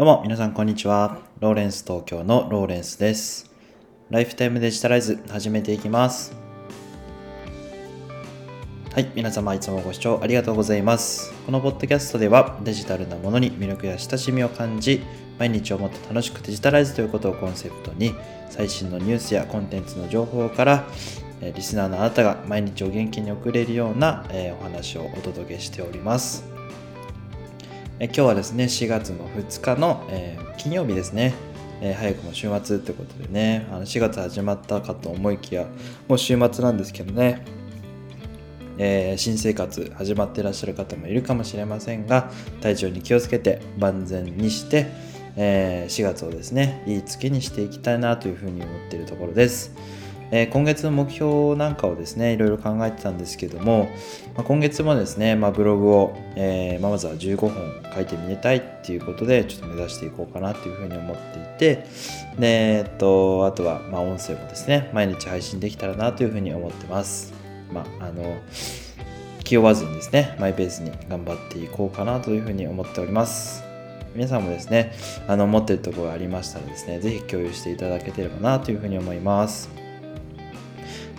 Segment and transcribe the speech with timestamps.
[0.00, 1.18] どうも皆さんこんにちは。
[1.40, 3.50] ローレンス東京のローレンスです。
[4.08, 6.34] ライフタイムデジタライズ始めていきます。
[8.94, 11.34] はい、皆様いつもご視聴ありがとうございます。
[11.44, 15.02] このポッドキャストではデジタルなものに魅力や親しみを感じ、
[15.38, 18.14] 毎日をもっと楽しくデジタライズということをコンセプトに、
[18.48, 20.86] 最新のニュースやコンテンツの情報から、
[21.42, 26.59] えリスナーのあなたが毎日を元気に送れるような、えーお話をお届けしております。
[28.02, 31.34] え今日はですね4月の2日の、えー金曜日ですね、
[31.80, 35.66] えー早くも週末ということでねあの4月始まったかと思いきや
[36.08, 37.44] もう週末なんですけどね、
[38.78, 42.30] えー新生活始まってらっしゃる方もいるかもしれませんが
[42.62, 44.86] 体調に気をつけて万全にして、
[45.36, 49.74] え4月をですねいい月にしていきたいなというふうに思っているところです。
[50.32, 53.88] え今月の目標なんかをですねいろいろ考えてたんですけども、
[54.36, 57.52] ま今月もですね、まあ、ブログを、えままずは15本
[57.94, 61.86] 書いてみれたいっていうことでちょっと目指していこうかなというふうに思っていて
[62.38, 67.32] で、えっと、あとは、ま、音声もですね毎日配信できたらなというふうに思ってます。
[67.72, 68.38] まあ、あの
[69.44, 73.64] 気負わずにですねマイペースに頑張っていこうかなというふうに思っております。
[74.14, 74.92] 皆さんもですね
[75.28, 79.89] あの持ってるところがありましたらですねぜひ共有していただければなというふうに思います。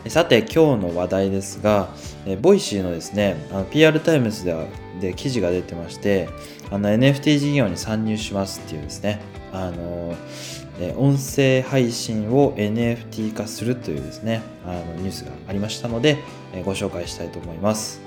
[0.09, 1.89] さて今日の話題ですが、
[2.25, 4.65] えボイシーのですねあの PR タイムズでは
[4.99, 6.27] で記事が出てまして
[6.71, 9.21] あの NFT 事業に参入しますっていうですね
[9.53, 10.15] あの
[10.79, 16.17] え音声配信を NFT 化するというですねあのニュースがありましたので、
[16.53, 18.01] えご紹介したいと思います、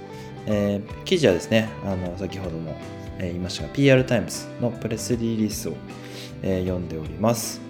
[0.46, 2.76] えー記事はですねあの先ほども、
[3.18, 5.74] え言いましたが PR タイムズのプレスリリースを、
[6.42, 7.63] え読んでおります。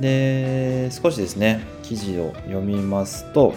[0.00, 3.54] で少しですね記事を読みますと、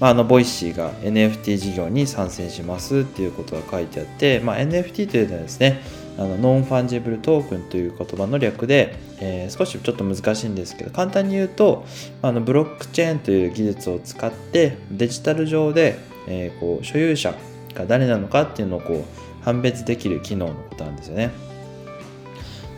[0.00, 5.80] まあ、あの Voicy が NFT 事業に参戦しますっていうことが書いてあって、まあ、NFT というのはですね
[6.18, 11.84] あの non-fungible token という言葉の略で、えー少しちょっと難しいんですけど簡単に言うと
[12.20, 15.98] あのブロックチェーンという技術を使ってデジタル上で、
[16.28, 17.34] えーこう所有者
[17.74, 21.51] が誰なのかっていうのをこう判別できる機能のことなんですよね。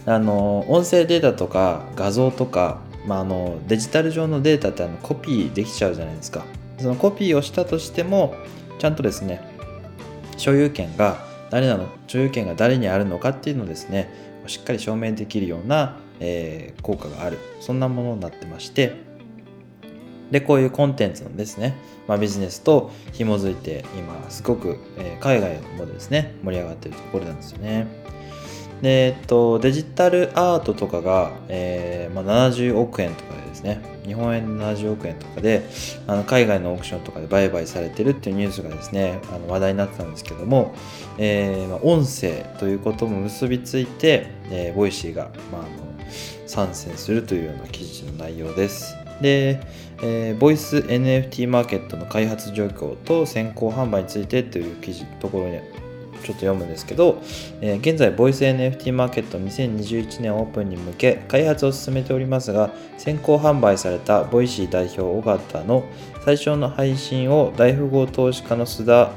[0.06, 6.44] あの音声データとか画像とか、まあ、あのデジタル上のデータってあのコピーできちゃうじゃないですか。
[6.78, 8.34] そのコピーをしたとしても
[8.78, 9.40] ちゃんとですね
[10.36, 14.10] 所有権が誰なの所有権が誰にあるのかっていうのをですね
[14.46, 17.38] しっかり証明できるような、えー効果がある。
[17.60, 19.02] そんなものになってまして。
[20.30, 21.76] でこういうコンテンツのですね、
[22.08, 27.86] まあ、ビジネスと紐づいて今すごく、えー海外もですね盛り上がってるところなんですよね。
[28.84, 35.66] でえっと、デジタルアートとかが、えーまあ、70億円とかでですね日本円で70億円とかで
[36.06, 40.74] あの海外のオークションとかで売買されてるっていうニュースがですねあの話題になってたんですけども、
[41.16, 45.70] えーまあ、音声ということも結びついて、えー Voicy が、まあ、あの
[46.46, 48.94] 参戦するというような記事の内容です。
[49.22, 49.60] で、
[50.02, 55.60] えーボイス NFT マーケットの開発状況と先行販売についてという記事ところに
[56.24, 57.22] ちょっと読むんですけど、
[57.60, 65.84] えー現在、ボイス NFT マーケット2021年オープンに向け開発を進めておりますが、先行販売された Voicy 代表緒方の
[66.24, 69.12] 最初の配信を大富豪投資家の須田、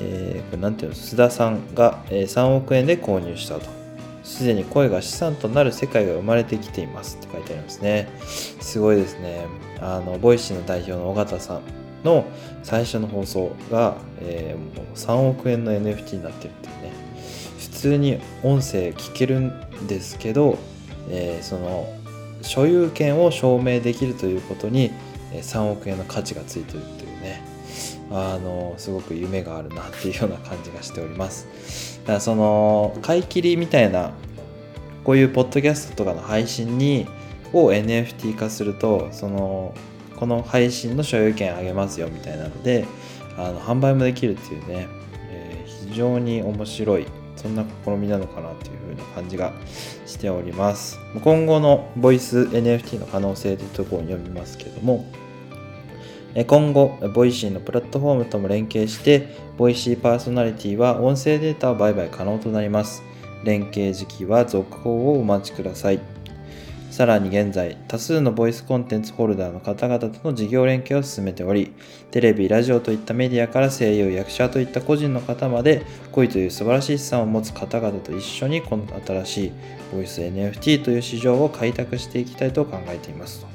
[0.00, 0.96] えーこれなんていうの？
[0.96, 3.80] 須田さんが、え3億円で購入したと。
[4.24, 8.08] すでに声が資産となる世界が生まれてきていますって書いてありますね。
[8.20, 9.46] すごいですね。
[9.80, 11.60] あの、 Voicy の代表の緒方さん
[12.04, 12.24] の
[12.62, 16.92] 最初の放送が、えーもう3億円の NFT になってるっていうね。
[17.58, 20.58] 普通に音声聞けるんですけど、
[21.08, 21.88] えーその
[22.42, 24.90] 所有権を証明できるということに
[25.32, 27.42] 3億円の価値がついてるっていうね。
[28.12, 32.00] あのすごく夢があるなっていうような感じがしております。
[32.02, 34.12] だからその買い切りみたいな
[35.04, 37.06] こういうポッドキャストとかの配信に
[37.52, 39.74] を NFT 化するとその
[40.20, 42.86] この配信の所有権あげますよみたいなので
[43.36, 44.86] あの販売もできるっていうね、
[45.30, 49.52] えー非常に面白いそんな試みなのかなというふうな感じが
[50.06, 50.98] しております。
[51.24, 55.06] 今後のボイス NFT の可能性というところに読みますけども
[56.34, 63.02] え今後 Voicy のプラットフォームとも連携して Voicy パーソナリティは音声データを売買可能となります。
[63.42, 66.19] 連携時期は続報をお待ちください。
[66.90, 71.72] さらに現在、多数のボイスコンテンツホルダーの方々との事業連携を進めており、
[72.10, 79.52] テレビ、ラジオといったメディアから声優、役者といった個人の方まで、恋という素晴らしい資産を持つ方々と一緒に、この新しい
[79.94, 83.46] ボイス NFT という市場を開拓していきたいと考えています。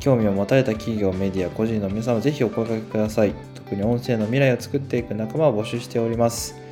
[0.00, 3.34] 興味を持たれた企業、メディア、個人の皆さんをぜひお声掛けください。
[3.54, 6.67] 特に音声の未来を作っていく仲間を募集しております。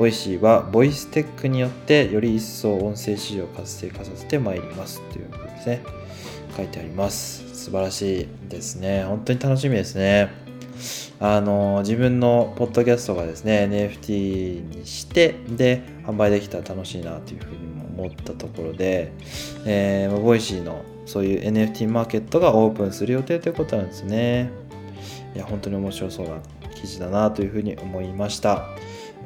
[0.00, 5.82] Voicy は voice tech によってより一層音声市場を活性化させてまいりますということですね。
[6.56, 7.44] 書いてあります。
[7.54, 9.04] 素晴らしいですね。
[9.04, 10.30] 本当に楽しみですね。
[11.20, 19.12] あの自分のポッドキャストがですね NFT にしてで販売できたら楽しいなというふうにも思ったところで、
[19.66, 24.50] えー、 Voicy のそういう NFT マーケットがオープンする予定ということなんですね
[25.34, 26.38] いや本当に面白そうな
[26.74, 28.64] 記事だなというふうに思いました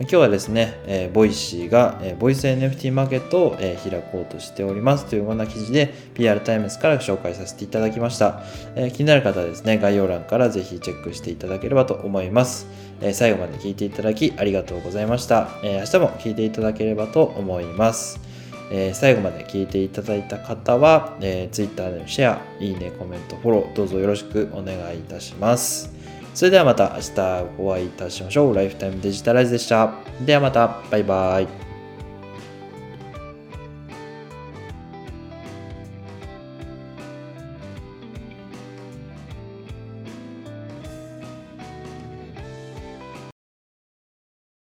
[0.00, 8.42] 今日はですね、えー、 Voicy が、えー、ボイス NFT マーケットを、えー、開こうとしておりますというような記事で PR タイムズから紹介させていただきました、
[8.74, 12.66] えー、気になる方はですね、概要欄からぜひチェックしていただければと思います。
[13.00, 15.48] えー、最後まで聞いていただきありがとうございました。
[15.62, 18.18] えー、明日も聞いていただければと思います。
[18.72, 25.93] えー、最後まで聞いていただいた方は、えー、Twitter でのシェア、いいね、コメント、フォロー、どうぞよろしくお願いいたします。
[26.34, 28.54] それではまた明日お会いいたしましょう。
[28.54, 29.94] ライフタイムデジタライズでした。
[30.20, 31.63] ではまた、バイバイ。